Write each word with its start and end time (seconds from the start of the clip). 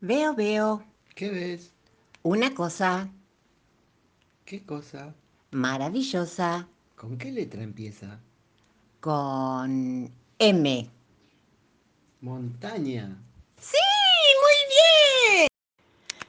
Veo, 0.00 0.32
veo. 0.34 0.84
¿Qué 1.16 1.28
ves? 1.30 1.72
Una 2.22 2.54
cosa 2.54 3.08
¿Qué 4.44 4.64
cosa? 4.64 5.12
maravillosa 5.50 6.68
¿Con 6.94 7.18
qué 7.18 7.32
letra 7.32 7.62
empieza? 7.62 8.20
con 9.00 10.12
M. 10.38 10.90
Montaña. 12.20 13.16
¡Sí! 13.60 13.76
¡Muy 14.42 14.58
bien! 14.74 15.48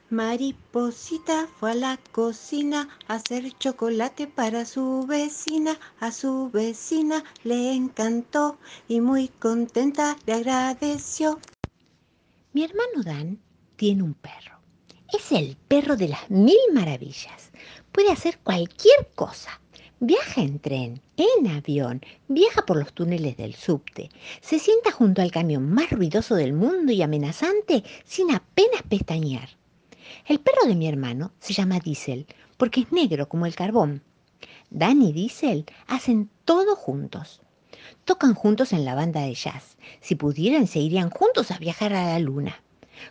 Mariposita 0.08 1.46
fue 1.46 1.72
a 1.72 1.74
la 1.74 1.98
cocina 2.12 2.88
a 3.06 3.14
hacer 3.14 3.52
chocolate 3.58 4.26
para 4.26 4.64
su 4.64 5.06
vecina. 5.06 5.78
A 6.00 6.10
su 6.10 6.50
vecina 6.50 7.22
le 7.44 7.72
encantó 7.72 8.58
y 8.88 9.00
muy 9.00 9.28
contenta 9.28 10.16
le 10.26 10.34
agradeció. 10.34 11.38
Mi 12.52 12.64
hermano 12.64 13.02
Dan 13.04 13.40
tiene 13.80 14.02
un 14.02 14.12
perro. 14.12 14.60
Es 15.10 15.32
el 15.32 15.56
perro 15.56 15.96
de 15.96 16.08
las 16.08 16.30
mil 16.30 16.58
maravillas. 16.74 17.50
Puede 17.90 18.12
hacer 18.12 18.38
cualquier 18.40 19.08
cosa. 19.14 19.58
Viaja 20.00 20.42
en 20.42 20.58
tren, 20.58 21.00
en 21.16 21.46
avión, 21.46 22.02
viaja 22.28 22.66
por 22.66 22.76
los 22.76 22.92
túneles 22.92 23.38
del 23.38 23.54
subte, 23.54 24.10
se 24.42 24.58
sienta 24.58 24.92
junto 24.92 25.22
al 25.22 25.30
camión 25.30 25.70
más 25.70 25.88
ruidoso 25.88 26.34
del 26.34 26.52
mundo 26.52 26.92
y 26.92 27.00
amenazante 27.00 27.82
sin 28.04 28.30
apenas 28.32 28.82
pestañear. 28.86 29.48
El 30.26 30.40
perro 30.40 30.66
de 30.66 30.74
mi 30.74 30.86
hermano 30.86 31.32
se 31.38 31.54
llama 31.54 31.80
Diesel 31.80 32.26
porque 32.58 32.82
es 32.82 32.92
negro 32.92 33.30
como 33.30 33.46
el 33.46 33.54
carbón. 33.54 34.02
Dan 34.68 35.00
y 35.00 35.14
Diesel 35.14 35.64
hacen 35.86 36.28
todo 36.44 36.76
juntos. 36.76 37.40
Tocan 38.04 38.34
juntos 38.34 38.74
en 38.74 38.84
la 38.84 38.94
banda 38.94 39.22
de 39.22 39.32
jazz. 39.32 39.78
Si 40.02 40.16
pudieran, 40.16 40.66
se 40.66 40.80
irían 40.80 41.08
juntos 41.08 41.50
a 41.50 41.56
viajar 41.56 41.94
a 41.94 42.04
la 42.04 42.18
luna. 42.18 42.62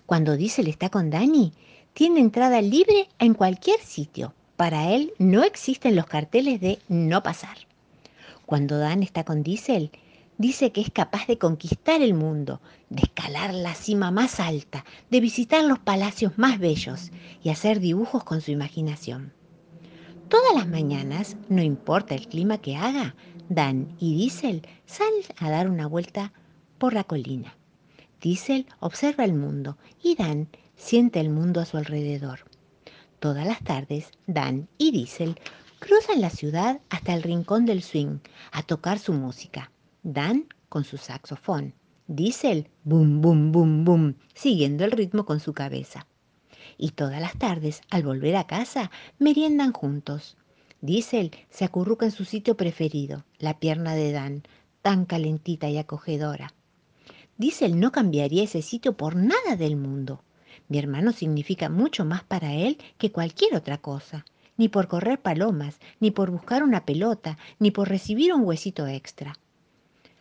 Cuando 0.05 0.37
Diesel 0.37 0.67
está 0.67 0.89
con 0.89 1.09
Danny, 1.09 1.53
tiene 1.93 2.19
entrada 2.19 2.61
libre 2.61 3.09
en 3.19 3.33
cualquier 3.33 3.79
sitio. 3.79 4.33
Para 4.55 4.91
él 4.91 5.13
no 5.19 5.43
existen 5.43 5.95
los 5.95 6.05
carteles 6.05 6.59
de 6.59 6.79
no 6.87 7.23
pasar. 7.23 7.57
Cuando 8.45 8.77
Dan 8.77 9.03
está 9.03 9.23
con 9.23 9.43
Diesel, 9.43 9.91
dice 10.37 10.71
que 10.71 10.81
es 10.81 10.89
capaz 10.89 11.27
de 11.27 11.37
conquistar 11.37 12.01
el 12.01 12.13
mundo, 12.13 12.61
de 12.89 13.03
escalar 13.03 13.53
la 13.53 13.75
cima 13.75 14.09
más 14.09 14.39
alta, 14.39 14.85
de 15.11 15.19
visitar 15.19 15.63
los 15.63 15.79
palacios 15.79 16.37
más 16.37 16.59
bellos 16.59 17.11
y 17.43 17.49
hacer 17.49 17.79
dibujos 17.79 18.23
con 18.23 18.41
su 18.41 18.51
imaginación. 18.51 19.33
Todas 20.29 20.55
las 20.55 20.67
mañanas, 20.67 21.37
no 21.49 21.61
importa 21.61 22.15
el 22.15 22.27
clima 22.27 22.57
que 22.59 22.75
haga, 22.75 23.15
Dan 23.49 23.95
y 23.99 24.15
Diesel 24.15 24.67
salen 24.85 25.23
a 25.37 25.49
dar 25.49 25.69
una 25.69 25.87
vuelta 25.87 26.33
por 26.77 26.93
la 26.93 27.03
colina. 27.03 27.58
Diesel 28.21 28.65
observa 28.79 29.23
el 29.23 29.33
mundo 29.33 29.77
y 30.03 30.15
Dan 30.15 30.49
siente 30.75 31.19
el 31.19 31.29
mundo 31.29 31.61
a 31.61 31.65
su 31.65 31.77
alrededor. 31.77 32.39
Todas 33.19 33.45
las 33.45 33.63
tardes, 33.63 34.11
Dan 34.27 34.67
y 34.77 34.91
Diesel 34.91 35.39
cruzan 35.79 36.19
la 36.21 36.29
ciudad 36.29 36.81
hasta 36.89 37.13
el 37.13 37.23
rincón 37.23 37.65
del 37.65 37.81
swing 37.81 38.19
a 38.51 38.63
tocar 38.63 38.99
su 38.99 39.13
música. 39.13 39.71
Dan 40.03 40.47
con 40.67 40.83
su 40.83 40.97
saxofón. 40.97 41.73
Diesel, 42.07 42.69
boom, 42.83 43.21
boom, 43.21 43.51
boom, 43.51 43.85
boom, 43.85 44.15
siguiendo 44.33 44.83
el 44.83 44.91
ritmo 44.91 45.25
con 45.25 45.39
su 45.39 45.53
cabeza. 45.53 46.07
Y 46.77 46.91
todas 46.91 47.21
las 47.21 47.37
tardes, 47.37 47.81
al 47.89 48.03
volver 48.03 48.35
a 48.35 48.47
casa, 48.47 48.91
meriendan 49.17 49.73
juntos. 49.73 50.37
Diesel 50.81 51.31
se 51.49 51.65
acurruca 51.65 52.05
en 52.05 52.11
su 52.11 52.25
sitio 52.25 52.57
preferido, 52.57 53.25
la 53.37 53.59
pierna 53.59 53.95
de 53.95 54.11
Dan, 54.11 54.43
tan 54.81 55.05
calentita 55.05 55.69
y 55.69 55.77
acogedora. 55.77 56.53
Diesel 57.39 57.79
no 57.79 57.93
cambiaría 57.93 58.43
ese 58.43 58.61
sitio 58.61 58.97
por 58.97 59.15
nada 59.15 59.55
del 59.57 59.77
mundo. 59.77 60.21
Mi 60.67 60.77
hermano 60.77 61.13
significa 61.13 61.69
mucho 61.69 62.03
más 62.03 62.21
para 62.21 62.53
él 62.53 62.77
que 62.97 63.13
cualquier 63.13 63.55
otra 63.55 63.77
cosa, 63.77 64.25
ni 64.57 64.67
por 64.67 64.89
correr 64.89 65.21
palomas, 65.21 65.79
ni 66.01 66.11
por 66.11 66.31
buscar 66.31 66.63
una 66.63 66.85
pelota, 66.85 67.37
ni 67.57 67.71
por 67.71 67.87
recibir 67.87 68.33
un 68.33 68.41
huesito 68.41 68.87
extra. 68.87 69.39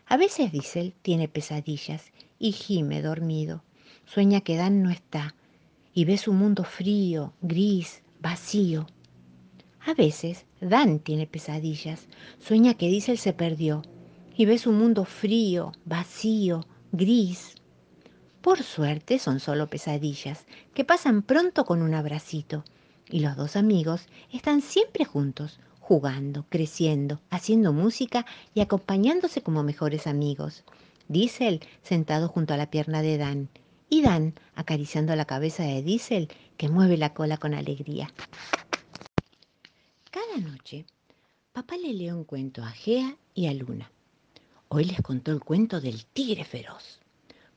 A 0.07 0.17
veces 0.17 0.53
Diesel 0.53 0.95
tiene 1.03 1.27
pesadillas 1.27 2.13
y 2.39 2.53
gime 2.53 3.03
dormido. 3.03 3.65
Sueña 4.07 4.41
que 4.41 4.57
Dan 4.57 4.85
no 4.85 4.91
está 4.91 5.35
y 5.93 6.05
ve 6.05 6.19
su 6.19 6.33
mundo 6.33 6.63
frío, 6.63 7.33
gris, 7.43 8.03
vacío. 8.21 8.87
A 9.85 9.93
veces 9.93 10.47
Dan 10.61 11.01
tiene 11.01 11.27
pesadillas, 11.27 12.07
sueña 12.39 12.75
que 12.75 12.87
Diesel 12.87 13.19
se 13.19 13.33
perdió 13.33 13.83
y 14.37 14.47
ve 14.47 14.59
su 14.59 14.71
mundo 14.71 15.05
frío, 15.05 15.73
vacío, 15.85 16.65
gris. 16.93 17.55
Por 18.41 18.63
suerte 18.63 19.19
son 19.19 19.41
solo 19.41 19.69
pesadillas, 19.69 20.47
que 20.75 20.85
pasan 20.85 21.23
pronto 21.23 21.65
con 21.65 21.83
un 21.83 21.95
abracito, 21.95 22.65
y 23.11 23.21
los 23.21 23.37
dos 23.37 23.57
amigos 23.57 24.07
están 24.33 24.63
siempre 24.63 25.05
juntos, 25.05 25.61
jugando, 25.81 26.47
creciendo, 26.49 27.21
haciendo 27.31 27.73
música 27.73 28.27
y 28.55 28.61
acompañándose 28.61 29.43
como 29.43 29.63
mejores 29.63 30.07
amigos. 30.07 30.65
Diesel 31.09 31.61
sentado 31.83 32.29
junto 32.29 32.55
a 32.55 32.59
la 32.59 32.71
pierna 32.71 33.03
de 33.03 33.19
Dan, 33.19 33.49
y 33.91 34.03
Dan 34.03 34.35
acariciando 34.55 35.17
la 35.17 35.25
cabeza 35.25 35.63
de 35.65 35.83
Diesel, 35.83 36.29
que 36.57 36.69
mueve 36.69 36.97
la 36.97 37.15
cola 37.15 37.39
con 37.39 37.55
alegría. 37.55 38.13
Cada 40.11 40.39
noche, 40.39 40.85
papá 41.53 41.77
le 41.77 41.93
lee 41.93 42.11
un 42.11 42.25
cuento 42.25 42.63
a 42.63 42.71
Gea 42.71 43.17
y 43.35 43.47
a 43.47 43.55
Luna. 43.55 43.91
Hoy 44.71 44.85
les 44.85 45.01
contó 45.01 45.33
el 45.33 45.41
cuento 45.41 45.81
del 45.81 46.05
tigre 46.05 46.45
feroz. 46.45 47.01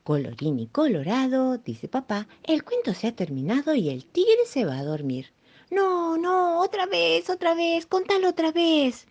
Colorín 0.03 0.59
y 0.59 0.67
colorado, 0.67 1.57
dice 1.57 1.89
papá, 1.89 2.25
el 2.41 2.63
cuento 2.63 2.93
se 2.93 3.07
ha 3.07 3.15
terminado 3.15 3.75
y 3.75 3.89
el 3.89 4.05
tigre 4.05 4.45
se 4.45 4.63
va 4.63 4.77
a 4.77 4.83
dormir. 4.85 5.33
No, 5.69 6.17
no, 6.17 6.61
otra 6.61 6.85
vez, 6.85 7.29
otra 7.29 7.53
vez, 7.53 7.85
contalo 7.85 8.29
otra 8.29 8.53
vez. 8.53 9.07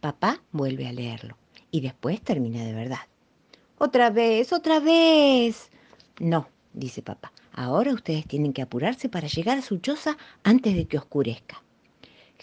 Papá 0.00 0.42
vuelve 0.52 0.88
a 0.88 0.92
leerlo 0.94 1.36
y 1.70 1.82
después 1.82 2.22
termina 2.22 2.64
de 2.64 2.72
verdad. 2.72 3.06
Otra 3.76 4.08
vez, 4.08 4.54
otra 4.54 4.80
vez. 4.80 5.70
No, 6.18 6.48
dice 6.72 7.02
papá, 7.02 7.30
ahora 7.52 7.92
ustedes 7.92 8.26
tienen 8.26 8.54
que 8.54 8.62
apurarse 8.62 9.10
para 9.10 9.28
llegar 9.28 9.58
a 9.58 9.62
su 9.62 9.76
choza 9.78 10.16
antes 10.44 10.74
de 10.74 10.86
que 10.86 10.96
oscurezca. 10.96 11.63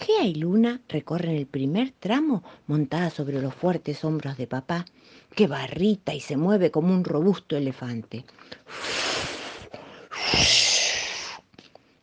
Gea 0.04 0.24
y 0.24 0.34
Luna 0.34 0.82
recorren 0.90 1.36
el 1.36 1.46
primer 1.46 1.92
tramo 1.92 2.44
montada 2.66 3.12
sobre 3.12 3.40
los 3.40 3.54
fuertes 3.54 4.04
hombros 4.04 4.36
de 4.36 4.48
papá, 4.48 4.86
que 5.36 5.46
barrita 5.46 6.16
y 6.16 6.20
se 6.20 6.38
mueve 6.38 6.72
como 6.72 6.92
un 6.92 7.04
robusto 7.04 7.56
elefante. 7.56 8.26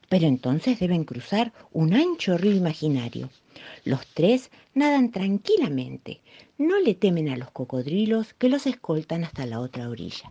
Pero 0.09 0.27
entonces 0.27 0.79
deben 0.79 1.03
cruzar 1.03 1.53
un 1.73 1.93
ancho 1.93 2.39
río 2.39 2.55
imaginario. 2.55 3.31
Los 3.85 4.07
tres 4.15 4.53
nadan 4.75 5.11
tranquilamente, 5.11 6.21
no 6.57 6.79
le 6.79 6.95
temen 6.95 7.29
a 7.29 7.37
los 7.37 7.51
cocodrilos 7.51 8.33
que 8.35 8.49
los 8.49 8.69
escoltan 8.69 9.25
hasta 9.25 9.45
la 9.45 9.59
otra 9.59 9.89
orilla. 9.89 10.31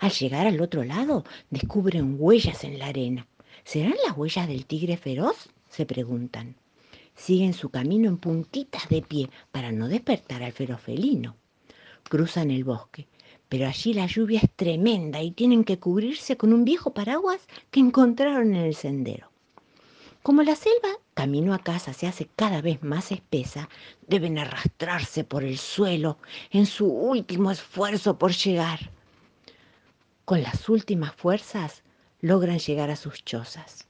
Al 0.00 0.10
llegar 0.10 0.46
al 0.46 0.60
otro 0.60 0.84
lado, 0.84 1.24
descubren 1.48 2.16
huellas 2.18 2.62
en 2.62 2.78
la 2.78 2.88
arena. 2.88 3.26
¿Serán 3.64 3.94
las 4.06 4.18
huellas 4.18 4.48
del 4.48 4.66
tigre 4.66 4.98
feroz? 4.98 5.48
se 5.70 5.86
preguntan 5.86 6.56
siguen 7.14 7.54
su 7.54 7.70
camino 7.70 8.08
en 8.08 8.18
puntitas 8.18 8.88
de 8.88 9.02
pie 9.02 9.30
para 9.50 9.72
no 9.72 9.88
despertar 9.88 10.42
al 10.42 10.52
feroz 10.52 10.80
felino. 10.80 11.36
Cruzan 12.08 12.50
el 12.50 12.64
bosque, 12.64 13.06
pero 13.48 13.66
allí 13.66 13.94
la 13.94 14.06
lluvia 14.06 14.40
es 14.42 14.50
tremenda 14.54 15.22
y 15.22 15.30
tienen 15.30 15.64
que 15.64 15.78
cubrirse 15.78 16.36
con 16.36 16.52
un 16.52 16.64
viejo 16.64 16.92
paraguas 16.92 17.40
que 17.70 17.80
encontraron 17.80 18.54
en 18.54 18.62
el 18.62 18.74
sendero. 18.74 19.30
Como 20.22 20.42
la 20.42 20.56
selva 20.56 20.88
camino 21.12 21.54
a 21.54 21.58
casa 21.58 21.92
se 21.92 22.06
hace 22.06 22.28
cada 22.34 22.62
vez 22.62 22.82
más 22.82 23.12
espesa, 23.12 23.68
deben 24.08 24.38
arrastrarse 24.38 25.22
por 25.22 25.44
el 25.44 25.58
suelo 25.58 26.18
en 26.50 26.66
su 26.66 26.86
último 26.86 27.50
esfuerzo 27.50 28.18
por 28.18 28.32
llegar. 28.32 28.90
Con 30.24 30.42
las 30.42 30.68
últimas 30.68 31.14
fuerzas 31.14 31.82
logran 32.20 32.58
llegar 32.58 32.90
a 32.90 32.96
sus 32.96 33.22
chozas. 33.24 33.86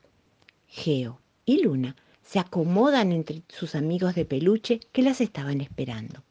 Geo 0.67 1.21
y 1.45 1.63
Luna 1.63 1.95
se 2.25 2.39
acomodan 2.39 3.13
entre 3.13 3.43
sus 3.49 3.75
amigos 3.75 4.15
de 4.15 4.25
peluche 4.25 4.81
que 4.93 5.03
las 5.03 5.21
estaban 5.21 5.61
esperando. 5.61 6.23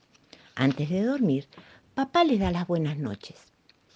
Antes 0.55 0.89
de 0.89 1.03
dormir, 1.03 1.47
papá 1.93 2.23
les 2.23 2.39
da 2.39 2.51
las 2.51 2.67
buenas 2.67 2.97
noches. 2.97 3.35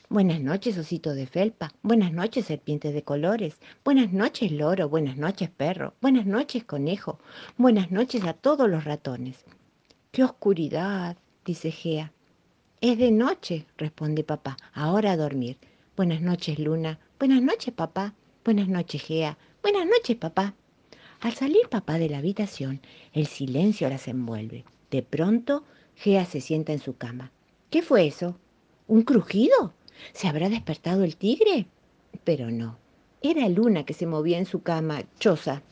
Buenas 0.09 0.39
noches, 0.39 0.77
osito 0.77 1.13
de 1.13 1.27
felpa. 1.27 1.73
Buenas 1.81 2.13
noches, 2.13 2.45
serpiente 2.45 2.93
de 2.93 3.03
colores. 3.03 3.57
Buenas 3.83 4.13
noches, 4.13 4.53
loro. 4.53 4.87
Buenas 4.87 5.17
noches, 5.17 5.49
perro. 5.49 5.95
Buenas 5.99 6.25
noches, 6.25 6.63
conejo. 6.63 7.19
Buenas 7.57 7.91
noches 7.91 8.23
a 8.23 8.33
todos 8.33 8.69
los 8.69 8.85
ratones. 8.85 9.43
¡Qué 10.11 10.23
oscuridad! 10.23 11.17
dice 11.43 11.71
Gea. 11.71 12.13
Es 12.79 12.97
de 12.97 13.11
noche, 13.11 13.65
responde 13.77 14.23
papá. 14.23 14.55
Ahora 14.73 15.11
a 15.11 15.17
dormir. 15.17 15.57
Buenas 15.97 16.21
noches, 16.21 16.57
Luna. 16.57 16.99
Buenas 17.19 17.41
noches, 17.41 17.73
papá. 17.73 18.13
Buenas 18.45 18.69
noches, 18.69 19.01
Gea. 19.01 19.37
Buenas 19.61 19.85
noches, 19.87 20.15
papá. 20.15 20.53
Al 21.19 21.33
salir 21.33 21.67
papá 21.67 21.97
de 21.97 22.09
la 22.09 22.19
habitación, 22.19 22.79
el 23.11 23.25
silencio 23.25 23.89
las 23.89 24.07
envuelve. 24.07 24.65
De 24.91 25.01
pronto, 25.01 25.63
Gea 25.95 26.25
se 26.25 26.41
sienta 26.41 26.73
en 26.73 26.79
su 26.79 26.95
cama. 26.95 27.31
¿Qué 27.71 27.81
fue 27.81 28.05
eso? 28.05 28.37
¿Un 28.87 29.01
crujido? 29.01 29.73
¿Se 30.13 30.27
habrá 30.27 30.47
despertado 30.47 31.03
el 31.03 31.17
tigre? 31.17 31.65
Pero 32.23 32.51
no, 32.51 32.77
Era 33.23 33.49
Luna 33.49 33.83
que 33.83 33.95
se 33.95 34.05
movía 34.05 34.37
en 34.37 34.45
su 34.45 34.61
cama, 34.61 35.05
choza. 35.19 35.63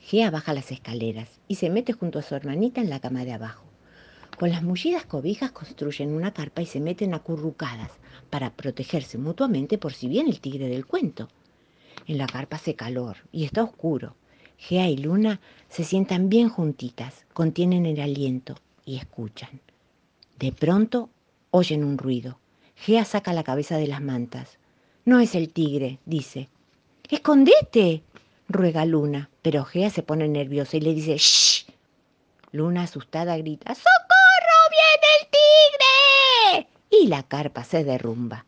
Gea 0.00 0.30
baja 0.30 0.52
las 0.52 0.70
escaleras 0.70 1.30
y 1.48 1.54
se 1.54 1.70
mete 1.70 1.94
junto 1.94 2.18
a 2.18 2.22
su 2.22 2.34
hermanita 2.34 2.82
en 2.82 2.90
la 2.90 3.00
cama 3.00 3.24
de 3.24 3.32
abajo. 3.32 3.64
Con 4.38 4.50
las 4.50 4.62
mullidas 4.62 5.06
cobijas 5.06 5.50
construyen 5.50 6.12
una 6.12 6.34
carpa 6.34 6.60
y 6.60 6.66
se 6.66 6.80
meten 6.80 7.14
acurrucadas 7.14 7.90
para 8.28 8.52
protegerse 8.52 9.16
mutuamente 9.16 9.78
por 9.78 9.94
si 9.94 10.08
viene 10.08 10.28
el 10.28 10.40
tigre 10.40 10.68
del 10.68 10.84
cuento. 10.84 11.28
En 12.06 12.18
la 12.18 12.26
carpa 12.26 12.56
hace 12.56 12.74
calor 12.74 13.16
y 13.32 13.44
está 13.44 13.64
oscuro. 13.64 14.14
Gea 14.58 14.88
y 14.88 14.96
Luna 14.96 15.40
se 15.68 15.84
sientan 15.84 16.28
bien 16.28 16.48
juntitas, 16.48 17.24
contienen 17.32 17.86
el 17.86 18.00
aliento 18.00 18.56
y 18.84 18.96
escuchan. 18.96 19.60
De 20.38 20.52
pronto 20.52 21.10
oyen 21.50 21.84
un 21.84 21.98
ruido. 21.98 22.38
Gea 22.76 23.04
saca 23.04 23.32
la 23.32 23.44
cabeza 23.44 23.76
de 23.76 23.86
las 23.86 24.02
mantas. 24.02 24.58
No 25.04 25.20
es 25.20 25.34
el 25.34 25.50
tigre, 25.50 25.98
dice. 26.04 26.48
¡Escondete! 27.08 28.02
ruega 28.48 28.84
Luna, 28.84 29.30
pero 29.42 29.64
Gea 29.64 29.90
se 29.90 30.02
pone 30.02 30.28
nerviosa 30.28 30.76
y 30.76 30.80
le 30.80 30.94
dice 30.94 31.16
¡Shh! 31.16 31.66
Luna 32.52 32.82
asustada 32.82 33.36
grita 33.36 33.74
¡Socorro! 33.74 34.58
¡Viene 34.70 35.08
el 35.20 35.28
tigre! 36.60 37.02
Y 37.02 37.08
la 37.08 37.22
carpa 37.22 37.64
se 37.64 37.84
derrumba. 37.84 38.44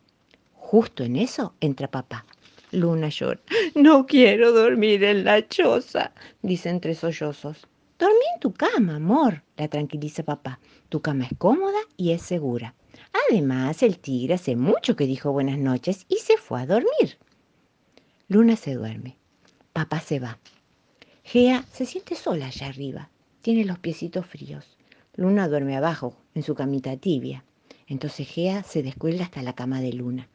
Justo 0.55 1.03
en 1.03 1.15
eso 1.15 1.53
entra 1.59 1.89
papá. 1.89 2.25
Luna 2.71 3.09
llora. 3.09 3.39
No 3.75 4.05
quiero 4.05 4.51
dormir 4.51 5.03
en 5.03 5.25
la 5.25 5.47
choza, 5.47 6.11
dice 6.41 6.69
entre 6.69 6.93
sollozos. 6.93 7.67
Dormí 7.97 8.25
en 8.33 8.39
tu 8.39 8.53
cama, 8.53 8.95
amor, 8.95 9.43
la 9.57 9.67
tranquiliza 9.67 10.23
papá. 10.23 10.59
Tu 10.89 11.01
cama 11.01 11.25
es 11.25 11.37
cómoda 11.37 11.79
y 11.97 12.11
es 12.11 12.21
segura. 12.21 12.75
Además, 13.29 13.83
el 13.83 13.99
tigre 13.99 14.35
hace 14.35 14.55
mucho 14.55 14.95
que 14.95 15.05
dijo 15.05 15.31
buenas 15.31 15.57
noches 15.57 16.05
y 16.07 16.17
se 16.17 16.37
fue 16.37 16.61
a 16.61 16.65
dormir. 16.65 17.17
Luna 18.27 18.55
se 18.55 18.75
duerme. 18.75 19.17
Papá 19.73 19.99
se 19.99 20.19
va. 20.19 20.37
Gea 21.23 21.65
se 21.71 21.85
siente 21.85 22.15
sola 22.15 22.47
allá 22.47 22.67
arriba. 22.67 23.09
Tiene 23.41 23.65
los 23.65 23.79
piecitos 23.79 24.25
fríos. 24.25 24.77
Luna 25.15 25.47
duerme 25.47 25.75
abajo, 25.75 26.15
en 26.35 26.43
su 26.43 26.55
camita 26.55 26.95
tibia. 26.97 27.43
Entonces 27.87 28.27
Gea 28.27 28.63
se 28.63 28.83
descuelga 28.83 29.25
hasta 29.25 29.41
la 29.41 29.53
cama 29.53 29.81
de 29.81 29.93
Luna. 29.93 30.29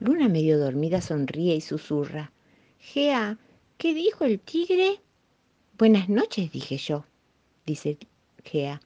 Luna 0.00 0.28
medio 0.28 0.58
dormida 0.58 1.00
sonríe 1.00 1.56
y 1.56 1.60
susurra. 1.60 2.30
Gea, 2.78 3.36
¿qué 3.78 3.94
dijo 3.94 4.24
el 4.24 4.38
tigre? 4.38 5.00
Buenas 5.76 6.08
noches, 6.08 6.52
dije 6.52 6.76
yo, 6.76 7.04
dice 7.66 7.98
Gea. 8.44 8.80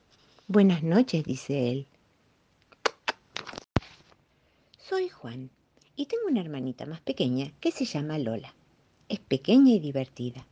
Buenas 0.48 0.82
noches, 0.82 1.24
dice 1.24 1.70
él. 1.70 1.86
Soy 4.78 5.10
Juan 5.10 5.50
y 5.96 6.06
tengo 6.06 6.28
una 6.28 6.40
hermanita 6.40 6.86
más 6.86 7.02
pequeña 7.02 7.52
que 7.60 7.72
se 7.72 7.84
llama 7.84 8.18
Lola. 8.18 8.54
Es 9.10 9.18
pequeña 9.20 9.74
y 9.74 9.80
divertida. 9.80 10.46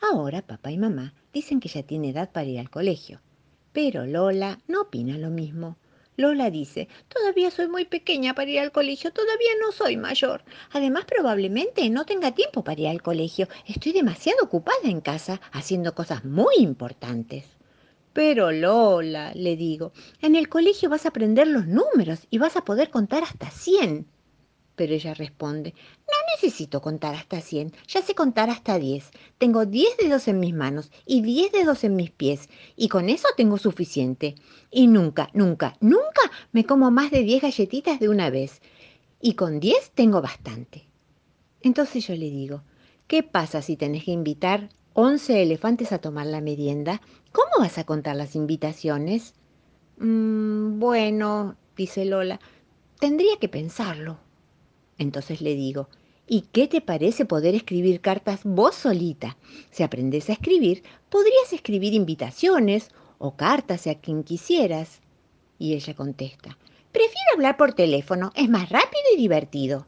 Ahora 0.00 0.42
papá 0.42 0.72
y 0.72 0.78
mamá 0.78 1.14
dicen 1.32 1.60
que 1.60 1.68
ya 1.68 1.84
tiene 1.84 2.10
edad 2.10 2.32
para 2.32 2.48
ir 2.48 2.58
al 2.58 2.70
colegio, 2.70 3.20
pero 3.72 4.04
Lola 4.04 4.58
no 4.66 4.82
opina 4.82 5.16
lo 5.16 5.30
mismo. 5.30 5.76
Lola 6.16 6.50
dice, 6.50 6.88
todavía 7.08 7.50
soy 7.50 7.68
muy 7.68 7.86
pequeña 7.86 8.34
para 8.34 8.50
ir 8.50 8.60
al 8.60 8.70
colegio, 8.70 9.12
todavía 9.12 9.52
no 9.60 9.72
soy 9.72 9.96
mayor. 9.96 10.44
Además, 10.70 11.06
probablemente 11.06 11.88
no 11.88 12.04
tenga 12.04 12.32
tiempo 12.32 12.62
para 12.62 12.80
ir 12.80 12.88
al 12.88 13.02
colegio. 13.02 13.48
Estoy 13.66 13.92
demasiado 13.92 14.44
ocupada 14.44 14.84
en 14.84 15.00
casa 15.00 15.40
haciendo 15.52 15.94
cosas 15.94 16.24
muy 16.24 16.56
importantes. 16.58 17.44
Pero 18.12 18.52
Lola, 18.52 19.32
le 19.34 19.56
digo, 19.56 19.92
en 20.20 20.36
el 20.36 20.50
colegio 20.50 20.90
vas 20.90 21.06
a 21.06 21.08
aprender 21.08 21.48
los 21.48 21.66
números 21.66 22.26
y 22.28 22.36
vas 22.36 22.56
a 22.56 22.64
poder 22.64 22.90
contar 22.90 23.22
hasta 23.22 23.50
100. 23.50 24.06
Pero 24.76 24.94
ella 24.94 25.14
responde, 25.14 25.74
necesito 26.34 26.80
contar 26.80 27.14
hasta 27.14 27.40
100, 27.40 27.72
ya 27.86 28.02
sé 28.02 28.14
contar 28.14 28.50
hasta 28.50 28.78
10. 28.78 29.10
Tengo 29.38 29.66
10 29.66 29.96
dedos 29.96 30.28
en 30.28 30.40
mis 30.40 30.54
manos 30.54 30.90
y 31.06 31.22
10 31.22 31.52
dedos 31.52 31.84
en 31.84 31.96
mis 31.96 32.10
pies, 32.10 32.48
y 32.76 32.88
con 32.88 33.08
eso 33.08 33.28
tengo 33.36 33.58
suficiente. 33.58 34.34
Y 34.70 34.86
nunca, 34.86 35.30
nunca, 35.34 35.76
nunca 35.80 36.22
me 36.52 36.64
como 36.64 36.90
más 36.90 37.10
de 37.10 37.22
10 37.22 37.42
galletitas 37.42 38.00
de 38.00 38.08
una 38.08 38.30
vez. 38.30 38.60
Y 39.20 39.34
con 39.34 39.60
10 39.60 39.92
tengo 39.94 40.20
bastante. 40.20 40.86
Entonces 41.62 42.06
yo 42.06 42.14
le 42.14 42.30
digo, 42.30 42.62
¿qué 43.06 43.22
pasa 43.22 43.62
si 43.62 43.76
tenés 43.76 44.04
que 44.04 44.10
invitar 44.10 44.68
11 44.94 45.42
elefantes 45.42 45.92
a 45.92 45.98
tomar 45.98 46.26
la 46.26 46.40
merienda? 46.40 47.00
¿Cómo 47.30 47.50
vas 47.58 47.78
a 47.78 47.84
contar 47.84 48.16
las 48.16 48.34
invitaciones? 48.34 49.34
Mm, 49.98 50.80
bueno, 50.80 51.56
dice 51.76 52.04
Lola, 52.04 52.40
tendría 52.98 53.36
que 53.38 53.48
pensarlo. 53.48 54.18
Entonces 54.98 55.40
le 55.40 55.54
digo, 55.54 55.88
¿y 56.26 56.42
qué 56.52 56.68
te 56.68 56.80
parece 56.80 57.24
poder 57.24 57.54
escribir 57.54 58.00
cartas 58.00 58.40
vos 58.44 58.74
solita? 58.74 59.36
Si 59.70 59.82
aprendes 59.82 60.30
a 60.30 60.32
escribir, 60.32 60.82
podrías 61.10 61.52
escribir 61.52 61.94
invitaciones 61.94 62.90
o 63.18 63.36
cartas 63.36 63.86
a 63.86 63.94
quien 63.96 64.24
quisieras. 64.24 65.00
Y 65.58 65.74
ella 65.74 65.94
contesta, 65.94 66.58
prefiero 66.90 67.32
hablar 67.34 67.56
por 67.56 67.74
teléfono, 67.74 68.32
es 68.34 68.48
más 68.48 68.68
rápido 68.68 69.02
y 69.14 69.16
divertido. 69.16 69.86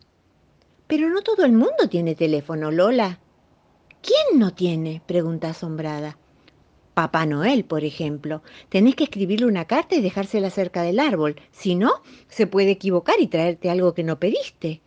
Pero 0.86 1.08
no 1.08 1.22
todo 1.22 1.44
el 1.44 1.52
mundo 1.52 1.88
tiene 1.90 2.14
teléfono, 2.14 2.70
Lola. 2.70 3.20
¿Quién 4.02 4.38
no 4.38 4.52
tiene? 4.52 5.02
pregunta 5.06 5.50
asombrada. 5.50 6.18
Papá 6.94 7.26
Noel, 7.26 7.64
por 7.64 7.82
ejemplo. 7.82 8.42
Tenés 8.68 8.94
que 8.94 9.04
escribirle 9.04 9.46
una 9.46 9.64
carta 9.64 9.96
y 9.96 10.00
dejársela 10.00 10.50
cerca 10.50 10.82
del 10.82 11.00
árbol. 11.00 11.36
Si 11.50 11.74
no, 11.74 12.02
se 12.28 12.46
puede 12.46 12.70
equivocar 12.70 13.16
y 13.18 13.26
traerte 13.26 13.70
algo 13.70 13.94
que 13.94 14.04
no 14.04 14.20
pediste. 14.20 14.80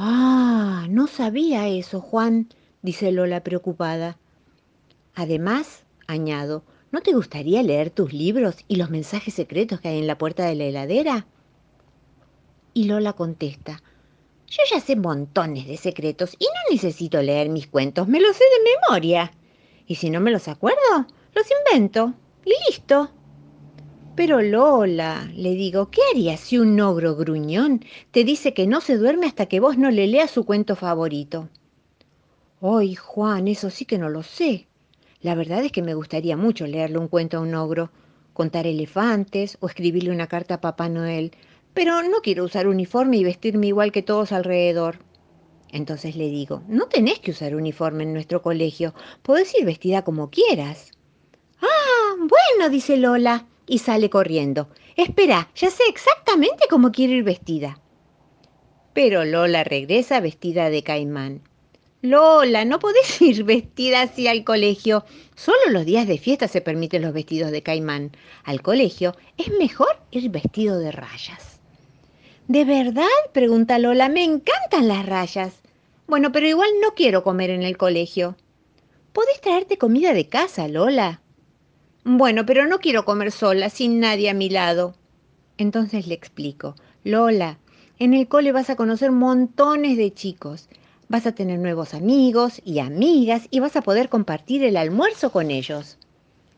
Ah, 0.00 0.86
no 0.88 1.08
sabía 1.08 1.66
eso, 1.66 2.00
Juan, 2.00 2.50
dice 2.82 3.10
Lola 3.10 3.42
preocupada. 3.42 4.16
Además, 5.16 5.86
añado, 6.06 6.62
¿no 6.92 7.00
te 7.00 7.12
gustaría 7.12 7.64
leer 7.64 7.90
tus 7.90 8.12
libros 8.12 8.58
y 8.68 8.76
los 8.76 8.90
mensajes 8.90 9.34
secretos 9.34 9.80
que 9.80 9.88
hay 9.88 9.98
en 9.98 10.06
la 10.06 10.16
puerta 10.16 10.46
de 10.46 10.54
la 10.54 10.66
heladera? 10.66 11.26
Y 12.74 12.84
Lola 12.84 13.14
contesta, 13.14 13.82
yo 14.46 14.62
ya 14.70 14.78
sé 14.78 14.94
montones 14.94 15.66
de 15.66 15.76
secretos 15.76 16.36
y 16.38 16.44
no 16.44 16.72
necesito 16.72 17.20
leer 17.20 17.48
mis 17.48 17.66
cuentos, 17.66 18.06
me 18.06 18.20
los 18.20 18.36
sé 18.36 18.44
de 18.44 18.70
memoria. 18.70 19.32
Y 19.88 19.96
si 19.96 20.10
no 20.10 20.20
me 20.20 20.30
los 20.30 20.46
acuerdo, 20.46 21.08
los 21.34 21.46
invento 21.66 22.14
y 22.44 22.52
listo. 22.68 23.10
Pero 24.18 24.42
Lola, 24.42 25.30
le 25.36 25.52
digo, 25.52 25.92
¿qué 25.92 26.00
harías 26.10 26.40
si 26.40 26.58
un 26.58 26.80
ogro 26.80 27.14
gruñón 27.14 27.84
te 28.10 28.24
dice 28.24 28.52
que 28.52 28.66
no 28.66 28.80
se 28.80 28.96
duerme 28.96 29.26
hasta 29.26 29.46
que 29.46 29.60
vos 29.60 29.78
no 29.78 29.92
le 29.92 30.08
leas 30.08 30.32
su 30.32 30.44
cuento 30.44 30.74
favorito? 30.74 31.48
Ay, 32.60 32.96
Juan, 32.96 33.46
eso 33.46 33.70
sí 33.70 33.84
que 33.84 33.96
no 33.96 34.08
lo 34.08 34.24
sé. 34.24 34.66
La 35.20 35.36
verdad 35.36 35.64
es 35.64 35.70
que 35.70 35.82
me 35.82 35.94
gustaría 35.94 36.36
mucho 36.36 36.66
leerle 36.66 36.98
un 36.98 37.06
cuento 37.06 37.36
a 37.36 37.42
un 37.42 37.54
ogro, 37.54 37.92
contar 38.32 38.66
elefantes 38.66 39.56
o 39.60 39.68
escribirle 39.68 40.10
una 40.10 40.26
carta 40.26 40.54
a 40.54 40.60
Papá 40.60 40.88
Noel, 40.88 41.30
pero 41.72 42.02
no 42.02 42.20
quiero 42.20 42.42
usar 42.42 42.66
uniforme 42.66 43.18
y 43.18 43.22
vestirme 43.22 43.68
igual 43.68 43.92
que 43.92 44.02
todos 44.02 44.32
alrededor. 44.32 44.98
Entonces 45.70 46.16
le 46.16 46.26
digo, 46.28 46.64
no 46.66 46.86
tenés 46.86 47.20
que 47.20 47.30
usar 47.30 47.54
uniforme 47.54 48.02
en 48.02 48.14
nuestro 48.14 48.42
colegio, 48.42 48.94
podés 49.22 49.56
ir 49.56 49.64
vestida 49.64 50.02
como 50.02 50.28
quieras. 50.28 50.90
Ah, 51.62 52.16
bueno, 52.18 52.68
dice 52.68 52.96
Lola 52.96 53.46
y 53.68 53.78
sale 53.78 54.10
corriendo. 54.10 54.68
Espera, 54.96 55.48
ya 55.54 55.70
sé 55.70 55.84
exactamente 55.88 56.64
cómo 56.68 56.90
quiero 56.90 57.12
ir 57.12 57.22
vestida. 57.22 57.78
Pero 58.94 59.24
Lola 59.24 59.62
regresa 59.62 60.20
vestida 60.20 60.70
de 60.70 60.82
caimán. 60.82 61.42
Lola, 62.00 62.64
no 62.64 62.78
podés 62.78 63.20
ir 63.22 63.44
vestida 63.44 64.02
así 64.02 64.26
al 64.28 64.44
colegio. 64.44 65.04
Solo 65.36 65.70
los 65.70 65.84
días 65.84 66.06
de 66.06 66.18
fiesta 66.18 66.48
se 66.48 66.60
permiten 66.60 67.02
los 67.02 67.12
vestidos 67.12 67.50
de 67.50 67.62
caimán. 67.62 68.12
Al 68.44 68.62
colegio 68.62 69.14
es 69.36 69.50
mejor 69.58 70.00
ir 70.10 70.30
vestido 70.30 70.78
de 70.78 70.90
rayas. 70.90 71.60
¿De 72.46 72.64
verdad? 72.64 73.06
pregunta 73.32 73.78
Lola. 73.78 74.08
Me 74.08 74.24
encantan 74.24 74.88
las 74.88 75.04
rayas. 75.04 75.54
Bueno, 76.06 76.32
pero 76.32 76.46
igual 76.46 76.70
no 76.80 76.94
quiero 76.94 77.22
comer 77.22 77.50
en 77.50 77.62
el 77.62 77.76
colegio. 77.76 78.36
Podés 79.12 79.40
traerte 79.40 79.76
comida 79.76 80.14
de 80.14 80.28
casa, 80.28 80.68
Lola. 80.68 81.20
Bueno, 82.10 82.46
pero 82.46 82.66
no 82.66 82.78
quiero 82.78 83.04
comer 83.04 83.30
sola, 83.30 83.68
sin 83.68 84.00
nadie 84.00 84.30
a 84.30 84.34
mi 84.34 84.48
lado. 84.48 84.94
Entonces 85.58 86.06
le 86.06 86.14
explico, 86.14 86.74
Lola, 87.04 87.58
en 87.98 88.14
el 88.14 88.28
cole 88.28 88.50
vas 88.50 88.70
a 88.70 88.76
conocer 88.76 89.12
montones 89.12 89.98
de 89.98 90.14
chicos, 90.14 90.70
vas 91.10 91.26
a 91.26 91.32
tener 91.32 91.58
nuevos 91.58 91.92
amigos 91.92 92.62
y 92.64 92.78
amigas 92.78 93.46
y 93.50 93.60
vas 93.60 93.76
a 93.76 93.82
poder 93.82 94.08
compartir 94.08 94.64
el 94.64 94.78
almuerzo 94.78 95.30
con 95.30 95.50
ellos. 95.50 95.98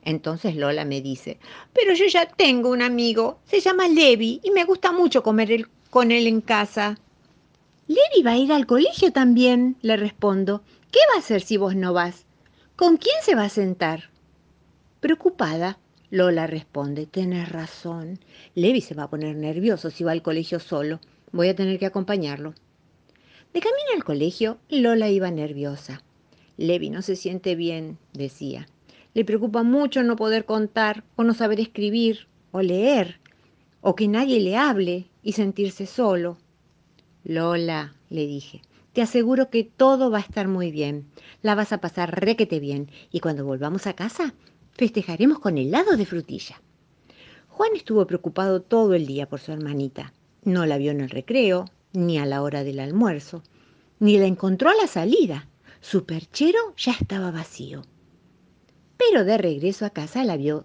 Entonces 0.04 0.54
Lola 0.54 0.84
me 0.84 1.00
dice, 1.00 1.40
pero 1.72 1.94
yo 1.94 2.06
ya 2.06 2.26
tengo 2.26 2.70
un 2.70 2.80
amigo, 2.80 3.40
se 3.44 3.58
llama 3.58 3.88
Levi 3.88 4.40
y 4.44 4.52
me 4.52 4.64
gusta 4.64 4.92
mucho 4.92 5.24
comer 5.24 5.68
con 5.90 6.12
él 6.12 6.28
en 6.28 6.42
casa. 6.42 6.96
Levi 7.88 8.22
va 8.24 8.30
a 8.30 8.38
ir 8.38 8.52
al 8.52 8.66
colegio 8.66 9.10
también, 9.10 9.74
le 9.82 9.96
respondo. 9.96 10.62
¿Qué 10.92 11.00
va 11.12 11.16
a 11.16 11.18
hacer 11.18 11.42
si 11.42 11.56
vos 11.56 11.74
no 11.74 11.92
vas? 11.92 12.24
¿Con 12.76 12.98
quién 12.98 13.16
se 13.24 13.34
va 13.34 13.46
a 13.46 13.48
sentar? 13.48 14.10
Preocupada, 15.00 15.78
Lola 16.10 16.46
responde, 16.46 17.06
tienes 17.06 17.48
razón. 17.48 18.18
Levi 18.54 18.82
se 18.82 18.94
va 18.94 19.04
a 19.04 19.10
poner 19.10 19.34
nervioso 19.34 19.88
si 19.88 20.04
va 20.04 20.12
al 20.12 20.20
colegio 20.20 20.60
solo. 20.60 21.00
Voy 21.32 21.48
a 21.48 21.56
tener 21.56 21.78
que 21.78 21.86
acompañarlo. 21.86 22.52
De 23.54 23.60
camino 23.60 23.88
al 23.96 24.04
colegio, 24.04 24.58
Lola 24.68 25.08
iba 25.08 25.30
nerviosa. 25.30 26.02
Levi 26.58 26.90
no 26.90 27.00
se 27.00 27.16
siente 27.16 27.54
bien, 27.54 27.96
decía. 28.12 28.68
Le 29.14 29.24
preocupa 29.24 29.62
mucho 29.62 30.02
no 30.02 30.16
poder 30.16 30.44
contar 30.44 31.02
o 31.16 31.24
no 31.24 31.32
saber 31.32 31.60
escribir 31.60 32.28
o 32.52 32.60
leer 32.60 33.20
o 33.80 33.94
que 33.94 34.06
nadie 34.06 34.38
le 34.40 34.58
hable 34.58 35.06
y 35.22 35.32
sentirse 35.32 35.86
solo. 35.86 36.36
Lola, 37.24 37.94
le 38.10 38.26
dije, 38.26 38.60
te 38.92 39.00
aseguro 39.00 39.48
que 39.48 39.64
todo 39.64 40.10
va 40.10 40.18
a 40.18 40.22
estar 40.22 40.46
muy 40.46 40.70
bien. 40.70 41.06
La 41.40 41.54
vas 41.54 41.72
a 41.72 41.78
pasar 41.78 42.20
requete 42.20 42.60
bien 42.60 42.90
y 43.10 43.20
cuando 43.20 43.46
volvamos 43.46 43.86
a 43.86 43.94
casa 43.94 44.34
festejaremos 44.80 45.40
con 45.40 45.58
helado 45.58 45.98
de 45.98 46.06
frutilla. 46.06 46.58
Juan 47.48 47.72
estuvo 47.76 48.06
preocupado 48.06 48.62
todo 48.62 48.94
el 48.94 49.06
día 49.06 49.28
por 49.28 49.38
su 49.38 49.52
hermanita. 49.52 50.14
No 50.42 50.64
la 50.64 50.78
vio 50.78 50.90
en 50.90 51.02
el 51.02 51.10
recreo, 51.10 51.66
ni 51.92 52.18
a 52.18 52.24
la 52.24 52.40
hora 52.40 52.64
del 52.64 52.80
almuerzo, 52.80 53.42
ni 53.98 54.16
la 54.16 54.24
encontró 54.24 54.70
a 54.70 54.74
la 54.74 54.86
salida. 54.86 55.46
Su 55.82 56.06
perchero 56.06 56.58
ya 56.78 56.92
estaba 56.92 57.30
vacío. 57.30 57.82
Pero 58.96 59.26
de 59.26 59.36
regreso 59.36 59.84
a 59.84 59.90
casa 59.90 60.24
la 60.24 60.38
vio. 60.38 60.64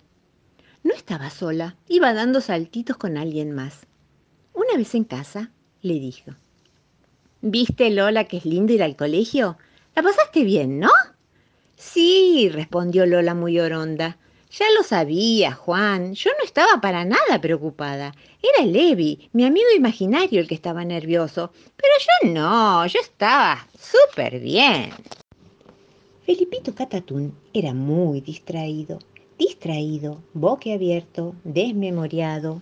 No 0.81 0.93
estaba 0.93 1.29
sola, 1.29 1.75
iba 1.89 2.13
dando 2.13 2.39
saltitos 2.39 2.95
con 2.95 3.17
alguien 3.17 3.51
más. 3.51 3.85
Una 4.53 4.77
vez 4.77 4.95
en 4.95 5.03
casa, 5.03 5.51
le 5.81 5.95
dijo, 5.95 6.31
¿Viste, 7.41 7.89
Lola, 7.89 8.23
que 8.23 8.37
es 8.37 8.45
lindo 8.45 8.71
ir 8.71 8.81
al 8.81 8.95
colegio? 8.95 9.57
¿La 9.93 10.03
pasaste 10.03 10.45
bien, 10.45 10.79
no? 10.79 10.91
Sí, 11.75 12.49
respondió 12.51 13.05
Lola 13.05 13.33
muy 13.33 13.59
oronda. 13.59 14.17
Ya 14.51 14.65
lo 14.77 14.83
sabía, 14.83 15.53
Juan. 15.53 16.13
Yo 16.13 16.31
no 16.37 16.45
estaba 16.45 16.79
para 16.79 17.03
nada 17.03 17.41
preocupada. 17.41 18.13
Era 18.41 18.65
Levi, 18.65 19.29
mi 19.33 19.43
amigo 19.43 19.67
imaginario, 19.75 20.39
el 20.39 20.47
que 20.47 20.55
estaba 20.55 20.85
nervioso. 20.85 21.51
Pero 21.75 21.93
yo 21.99 22.31
no, 22.31 22.85
yo 22.87 22.99
estaba 23.01 23.67
súper 23.77 24.39
bien. 24.39 24.91
Felipito 26.25 26.73
Catatún 26.73 27.37
era 27.53 27.73
muy 27.73 28.21
distraído, 28.21 28.99
distraído, 29.37 30.23
boquiabierto, 30.33 31.35
desmemoriado. 31.43 32.61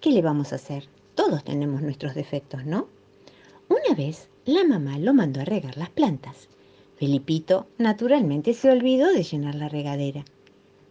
¿Qué 0.00 0.10
le 0.10 0.22
vamos 0.22 0.52
a 0.52 0.56
hacer? 0.56 0.88
Todos 1.14 1.42
tenemos 1.42 1.82
nuestros 1.82 2.14
defectos, 2.14 2.64
¿no? 2.64 2.88
Una 3.68 3.96
vez 3.96 4.28
la 4.44 4.64
mamá 4.64 4.98
lo 4.98 5.12
mandó 5.14 5.40
a 5.40 5.44
regar 5.44 5.76
las 5.76 5.90
plantas. 5.90 6.48
Felipito 7.04 7.66
naturalmente 7.76 8.54
se 8.54 8.70
olvidó 8.70 9.12
de 9.12 9.22
llenar 9.22 9.56
la 9.56 9.68
regadera 9.68 10.24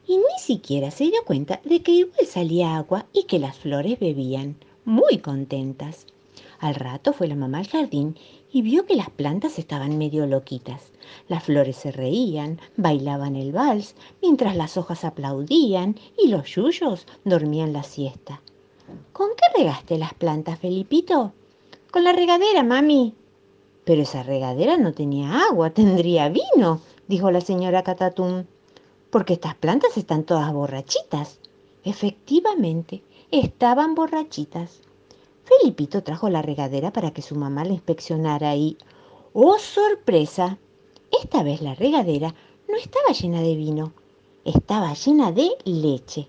y 0.05 0.17
ni 0.17 0.39
siquiera 0.39 0.91
se 0.91 1.05
dio 1.05 1.25
cuenta 1.25 1.59
de 1.65 1.81
que 1.81 1.91
igual 1.91 2.27
salía 2.27 2.77
agua 2.77 3.07
y 3.13 3.23
que 3.23 3.39
las 3.39 3.57
flores 3.57 3.99
bebían, 3.99 4.57
muy 4.85 5.17
contentas. 5.17 6.05
Al 6.59 6.75
rato 6.75 7.13
fue 7.13 7.27
la 7.27 7.33
mamá 7.33 7.57
al 7.57 7.67
jardín 7.67 8.15
y 8.51 8.61
vio 8.61 8.85
que 8.85 8.95
las 8.95 9.09
plantas 9.09 9.57
estaban 9.57 9.97
medio 9.97 10.27
loquitas. 10.27 10.91
Las 11.29 11.45
flores 11.45 11.77
se 11.77 11.91
reían, 11.91 12.59
bailaban 12.77 13.35
el 13.35 13.51
vals, 13.51 13.95
mientras 14.21 14.55
las 14.55 14.77
hojas 14.77 15.05
aplaudían 15.05 15.95
y 16.23 16.27
los 16.27 16.47
yuyos 16.47 17.07
dormían 17.23 17.73
la 17.73 17.81
siesta. 17.81 18.39
¿Con 19.13 19.29
qué 19.29 19.59
regaste 19.59 19.97
las 19.97 20.13
plantas, 20.13 20.59
Felipito? 20.59 21.33
Con 21.89 22.03
la 22.03 22.13
regadera, 22.13 22.61
mami. 22.61 23.15
Pero 23.85 24.01
esa 24.01 24.23
regadera 24.23 24.77
no 24.77 24.93
tenía 24.93 25.45
agua, 25.47 25.69
tendría 25.73 26.29
vino, 26.29 26.81
dijo 27.07 27.31
la 27.31 27.41
señora 27.41 27.83
Catatum 27.83 28.45
porque 29.13 29.33
estas 29.33 29.53
plantas 29.53 29.95
están 29.95 30.23
todas 30.23 30.51
borrachitas. 30.51 31.37
Efectivamente, 31.83 33.03
estaban 33.29 33.93
borrachitas. 33.93 34.81
Felipito 35.43 36.01
trajo 36.01 36.29
la 36.29 36.41
regadera 36.41 36.91
para 36.91 37.11
que 37.11 37.21
su 37.21 37.35
mamá 37.35 37.63
la 37.63 37.73
inspeccionara 37.73 38.55
y... 38.55 38.75
¡Oh, 39.33 39.59
sorpresa! 39.59 40.57
Esta 41.21 41.43
vez 41.43 41.61
la 41.61 41.75
regadera 41.75 42.33
no 42.67 42.75
estaba 42.75 43.09
llena 43.09 43.41
de 43.41 43.55
vino, 43.55 43.93
estaba 44.45 44.95
llena 44.95 45.31
de 45.31 45.51
leche. 45.63 46.27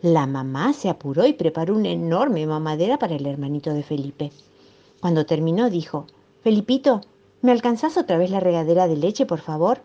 La 0.00 0.28
mamá 0.28 0.72
se 0.72 0.88
apuró 0.88 1.26
y 1.26 1.32
preparó 1.32 1.74
una 1.74 1.88
enorme 1.88 2.46
mamadera 2.46 2.96
para 2.96 3.16
el 3.16 3.26
hermanito 3.26 3.74
de 3.74 3.82
Felipe. 3.82 4.30
Cuando 5.00 5.26
terminó 5.26 5.68
dijo, 5.68 6.06
Felipito, 6.42 7.02
¿me 7.42 7.52
alcanzás 7.52 7.96
otra 7.96 8.18
vez 8.18 8.30
la 8.30 8.40
regadera 8.40 8.88
de 8.88 8.96
leche, 8.96 9.26
por 9.26 9.40
favor? 9.40 9.82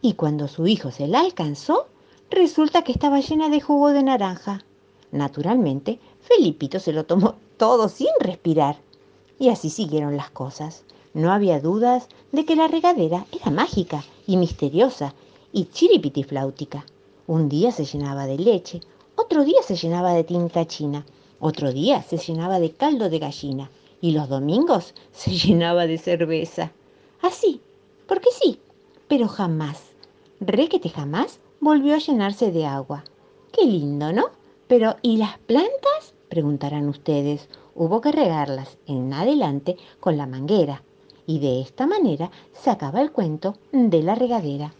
y 0.00 0.12
cuando 0.14 0.48
su 0.48 0.66
hijo 0.66 0.90
se 0.90 1.08
la 1.08 1.20
alcanzó, 1.20 1.86
resulta 2.30 2.82
que 2.82 2.92
estaba 2.92 3.20
llena 3.20 3.48
de 3.48 3.60
jugo 3.60 3.90
de 3.90 4.02
naranja. 4.02 4.64
Naturalmente, 5.10 5.98
Felipito 6.20 6.78
se 6.78 6.92
lo 6.92 7.04
tomó 7.04 7.34
todo 7.56 7.88
sin 7.88 8.08
respirar. 8.20 8.76
Y 9.38 9.48
así 9.48 9.70
siguieron 9.70 10.16
las 10.16 10.30
cosas. 10.30 10.84
No 11.14 11.32
había 11.32 11.60
dudas 11.60 12.08
de 12.32 12.44
que 12.44 12.56
la 12.56 12.68
regadera 12.68 13.26
era 13.32 13.50
mágica 13.50 14.04
y 14.26 14.36
misteriosa 14.36 15.14
y 15.52 15.66
chiripitifláutica. 15.66 16.84
Un 17.26 17.48
día 17.48 17.72
se 17.72 17.84
llenaba 17.84 18.26
de 18.26 18.38
leche, 18.38 18.80
otro 19.16 19.44
día 19.44 19.62
se 19.66 19.76
llenaba 19.76 20.12
de 20.12 20.24
tinta 20.24 20.66
china, 20.66 21.04
otro 21.40 21.72
día 21.72 22.02
se 22.02 22.18
llenaba 22.18 22.60
de 22.60 22.72
caldo 22.72 23.08
de 23.10 23.18
gallina 23.18 23.70
y 24.00 24.12
los 24.12 24.28
domingos 24.28 24.94
se 25.12 25.30
llenaba 25.36 25.86
de 25.86 25.98
cerveza. 25.98 26.72
Así, 27.22 27.60
porque 28.06 28.28
sí, 28.30 28.60
pero 29.08 29.28
jamás, 29.28 29.82
requete 30.40 30.88
jamás, 30.88 31.40
volvió 31.60 31.94
a 31.94 31.98
llenarse 31.98 32.50
de 32.50 32.66
agua. 32.66 33.04
Qué 33.52 33.64
lindo, 33.64 34.12
¿no? 34.12 34.26
Pero 34.66 34.96
¿y 35.02 35.16
las 35.16 35.38
plantas? 35.38 36.14
Preguntarán 36.28 36.88
ustedes. 36.88 37.48
Hubo 37.74 38.00
que 38.00 38.12
regarlas 38.12 38.76
en 38.86 39.12
adelante 39.12 39.76
con 40.00 40.16
la 40.16 40.26
manguera. 40.26 40.82
Y 41.26 41.38
de 41.40 41.60
esta 41.60 41.86
manera 41.86 42.30
se 42.52 42.70
acaba 42.70 43.00
el 43.00 43.12
cuento 43.12 43.54
de 43.72 44.02
la 44.02 44.14
regadera. 44.14 44.72